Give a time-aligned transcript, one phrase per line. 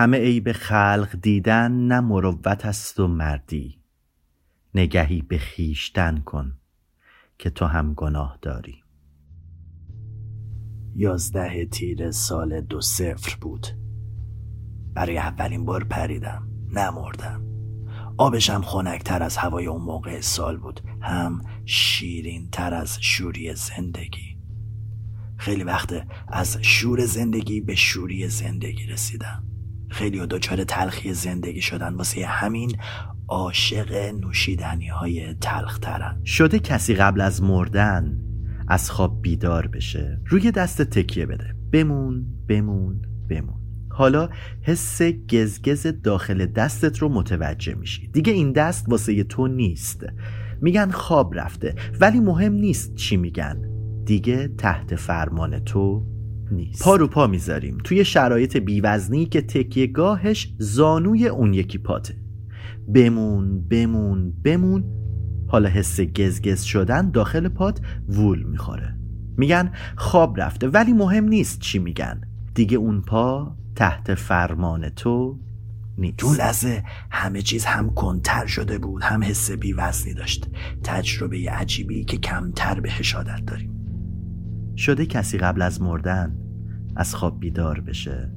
[0.00, 3.80] همه عیب خلق دیدن نه مروت است و مردی.
[4.74, 6.56] نگهی به خیشتن کن
[7.38, 8.82] که تو هم گناه داری.
[10.94, 13.66] یازده تیر سال دو صفر بود.
[14.94, 16.48] برای اولین بار پریدم.
[16.72, 17.42] نمردم.
[18.16, 20.80] آبشم خنکتر از هوای اون موقع سال بود.
[21.00, 24.38] هم شیرین تر از شوری زندگی.
[25.36, 29.49] خیلی وقت از شور زندگی به شوری زندگی رسیدم.
[29.90, 32.76] خیلی دچار تلخی زندگی شدن واسه همین
[33.28, 38.20] عاشق نوشیدنی های تلخ ترن شده کسی قبل از مردن
[38.68, 41.54] از خواب بیدار بشه؟ روی دست تکیه بده.
[41.72, 43.60] بمون بمون بمون.
[43.90, 44.28] حالا
[44.62, 48.08] حس گزگز داخل دستت رو متوجه میشی.
[48.08, 50.06] دیگه این دست واسه تو نیست.
[50.60, 53.62] میگن خواب رفته ولی مهم نیست چی میگن.
[54.04, 56.06] دیگه تحت فرمان تو
[56.52, 56.82] نیست.
[56.82, 57.78] پا رو پا می‌ذاریم.
[57.84, 62.14] توی شرایط بیوزنی که تکیه گاهش زانوی اون یکی پاته.
[62.94, 64.84] بمون بمون بمون.
[65.48, 68.96] حالا حس گزگز شدن داخل پات وول می‌خوره.
[69.36, 72.20] میگن خواب رفته ولی مهم نیست چی میگن.
[72.54, 75.38] دیگه اون پا تحت فرمان تو
[75.98, 76.16] نیست.
[76.16, 76.84] تو لحظه.
[77.10, 80.46] همه چیز هم کنتر شده بود هم حس بیوزنی داشت.
[80.82, 83.79] تجربه عجیبی که کمتر به عادت داریم.
[84.80, 86.36] شده کسی قبل از مردن
[86.96, 88.32] از خواب بیدار بشه.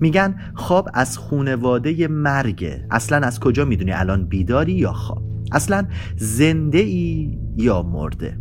[0.00, 2.86] میگن خواب از خونواده مرگه.
[2.90, 5.86] اصلا از کجا می‌دونی الان بیداری یا خواب؟ اصلا
[6.16, 8.38] زنده ای یا مرده؟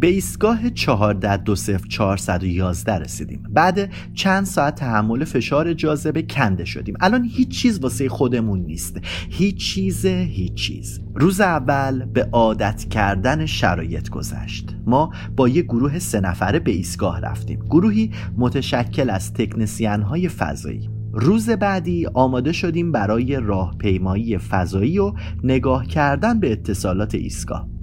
[0.00, 3.42] به ایستگاه 1420411 رسیدیم.
[3.50, 6.94] بعد چند ساعت تحمل فشار جاذبه کنده شدیم.
[7.00, 9.00] الان هیچ چیز واسه خودمون نیست.
[9.30, 11.00] هیچ چیز هیچ چیز.
[11.14, 14.76] روز اول به عادت کردن شرایط گذشت.
[14.86, 17.58] ما با یه گروه سه نفره به ایستگاه رفتیم.
[17.70, 20.90] گروهی متشکل از تکنسیان های فضایی.
[21.12, 25.12] روز بعدی آماده شدیم برای راهپیمایی فضایی و
[25.44, 27.77] نگاه کردن به اتصالات ایستگاه.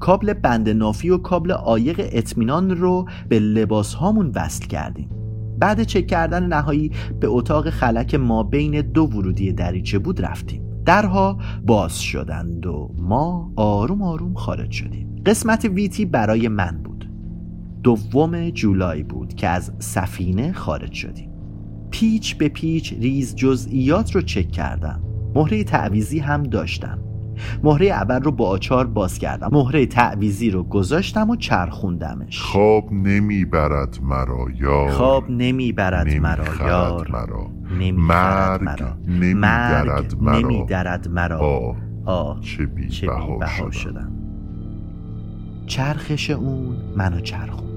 [0.00, 5.10] کابل بند نافی و کابل عایق اطمینان رو به لباس هامون وصل کردیم.
[5.58, 6.90] بعد چک کردن نهایی
[7.20, 10.62] به اتاق خلک ما بین دو ورودی دریچه بود رفتیم.
[10.84, 15.22] درها باز شدند و ما آروم آروم خارج شدیم.
[15.26, 17.10] قسمت ویتی برای من بود.
[17.82, 21.30] دوم جولای بود که از سفینه خارج شدیم.
[21.90, 25.02] پیچ به پیچ ریز جزئیات رو چک کردم.
[25.34, 26.98] مهره تعویزی هم داشتم.
[27.62, 29.48] مهره اول رو با آچار باز کردم.
[29.52, 32.40] مهره تعویزی رو گذاشتم و چرخوندمش.
[32.40, 34.90] خواب نمی‌برد مرا یار.
[34.90, 37.08] خواب نمی‌برد مرا یار.
[37.10, 37.50] مرا.
[37.92, 38.96] مرگ مرا.
[39.06, 40.38] نمیدرد مرا.
[40.38, 41.38] نمیدرد مرا.
[41.38, 41.76] آه.
[42.04, 42.40] آه.
[42.40, 43.70] چه بی چه بی‌بها شدم.
[43.70, 44.12] شدم.
[45.66, 47.75] چرخش اون منو چرخوند.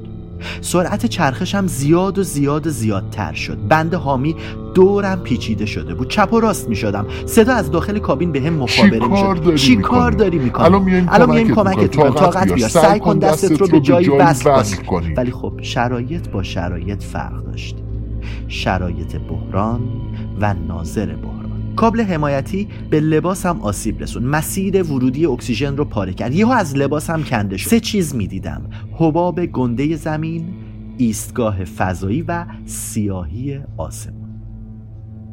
[0.62, 3.58] سرعت چرخشم زیاد و زیاد و زیادتر شد.
[3.70, 4.36] بند حامی
[4.76, 6.10] دورم پیچیده شده بود.
[6.10, 7.06] چپ و راست می شدم.
[7.26, 9.56] صدا از داخل کابین به هم مخابره می شد.
[9.56, 12.14] چی؟ کار داری می‌کنی؟ الان میایم کمکت می‌کنم.
[12.14, 14.86] طاقت بیار سعی کن دستت رو به جایی وصل کنی.
[14.86, 15.14] کنی.
[15.14, 17.76] ولی خب شرایط با شرایط فرق داشت.
[18.48, 19.82] شرایط بحران
[20.42, 21.40] و ناظر بحران.
[21.76, 26.34] کابل حمایتی به لباسم آسیب رسون مسیر ورودی اکسیژن رو پاره کرد.
[26.34, 27.70] یهو از لباسم کنده شد.
[27.70, 28.62] سه چیز می‌دیدم
[29.00, 30.54] حباب گنده زمین
[30.98, 34.30] ایستگاه فضایی و سیاهی آسمون.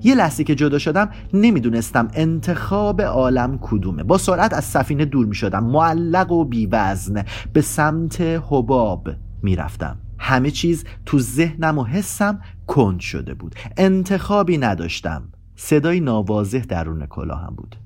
[0.03, 4.03] یه لحظه که جدا شدم نمی‌دونستم انتخاب عالم کدومه.
[4.03, 7.25] با سرعت از سفینه دور می شدم معلق و بیوزن.
[7.53, 9.09] به سمت حباب
[9.43, 9.99] می‌رفتم.
[10.19, 13.55] همه چیز تو ذهنم و حسم کند شده بود.
[13.77, 15.29] انتخابی نداشتم.
[15.57, 17.77] صدای ناواضح درون کلاهم بود.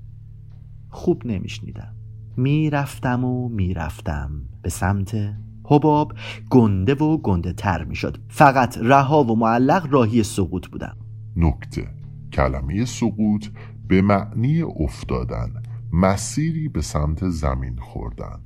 [0.89, 1.95] خوب نمیشنیدم.
[2.37, 4.31] می‌رفتم و می‌رفتم
[4.63, 5.17] به سمت
[5.71, 6.13] حباب
[6.51, 8.19] گنده و گنده تر می‌شد.
[8.29, 10.97] فقط رها و معلق راهی سقوط بودم
[11.37, 11.89] نکته.
[12.33, 13.47] کلمه سقوط
[13.89, 15.63] به معنی افتادن.
[15.93, 18.41] مسیری به سمت زمین خوردن.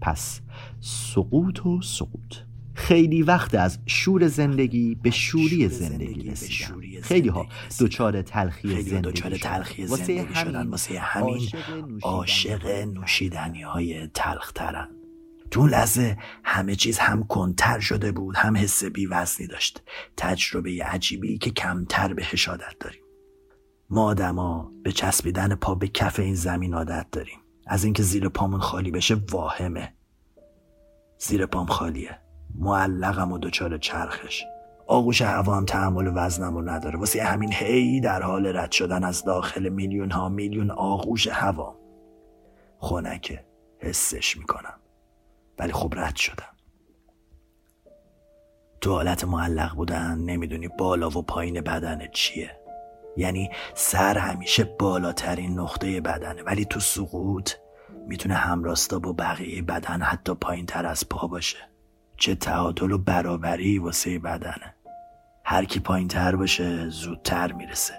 [0.00, 0.40] پس
[0.80, 2.36] سقوط و سقوط.
[2.74, 7.46] خیلی وقت از شور زندگی به شوری زندگی رسیدم خیلی ها
[7.80, 10.54] دچار تلخی زندگی تلخی واسه زندگی شدن.
[10.54, 11.40] همین واسه همین
[12.02, 14.88] عاشق نوشیدنی نوشیدنی های تلخ ترن
[15.50, 19.82] تو لحظه همه چیز هم کنتر شده بود هم حس بیوزنی داشت.
[20.16, 23.02] تجربه عجیبی که کمتر به عادت داریم.
[23.90, 27.38] ما آدما به چسبیدن پا به کف این زمین عادت داریم.
[27.66, 29.94] از اینکه زیر پامون خالی بشه واهمه.
[31.18, 32.18] زیر پام خالیه.
[32.54, 34.44] معلقم و دچار چرخش.
[34.86, 36.98] آغوش هوا هم تحمل وزنم رو نداره.
[36.98, 41.76] واسه همین هی در حال رد شدن از داخل میلیون ها میلیون آغوش هوا.
[42.78, 43.44] خنکه.
[43.78, 44.80] حسش می‌کنم.
[45.60, 46.44] ولی خب رد شدم.
[48.80, 52.50] تو حالت معلق بودن نمی‌دونی بالا و پایین بدنت چیه.
[53.16, 56.42] یعنی سر همیشه بالاترین نقطه بدنه.
[56.42, 57.52] ولی تو سقوط
[58.06, 61.58] می‌تونه همراستا با بقیه بدن حتی پایین تر از پا باشه.
[62.16, 64.74] چه تعادل و برابری واسه بدنه.
[65.44, 67.94] هر کی پایین تر باشه زودتر می‌رسه.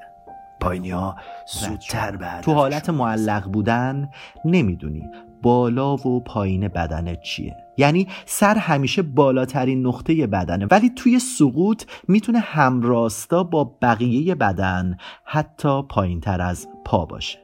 [0.61, 1.15] پایینی ها
[1.53, 4.09] زودتر به تو حالت معلق بودن
[4.45, 5.09] نمی‌دونی.
[5.41, 12.39] بالا و پایین بدنت چیه؟ یعنی سر همیشه بالاترین نقطه بدنه ولی توی سقوط می‌تونه
[12.39, 17.39] همراستا با بقیه بدن حتی پایین تر از پا باشه.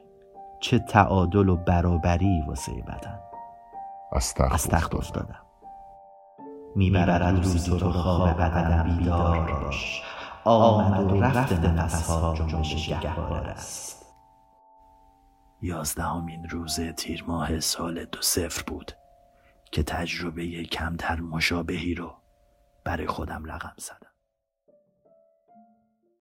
[0.60, 3.18] چه تعادل و برابری واسه بدن.
[4.52, 5.40] استخ افتادم
[6.76, 10.02] می‌برد روزی تو خواب بدنم بیدار باش.
[10.44, 13.97] آمد و رفت نفسها جنبش گهواره است.
[15.62, 18.92] یازدهمین روز تیر ماه سال دو صفر بود
[19.72, 22.22] که تجربه کمتر مشابهی رو
[22.84, 24.07] برای خودم رقم زدم.